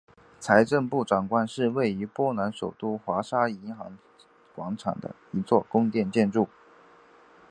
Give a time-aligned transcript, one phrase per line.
[0.39, 3.99] 财政部长宫是位于波兰首都华沙银行
[4.55, 6.49] 广场的一座宫殿建筑。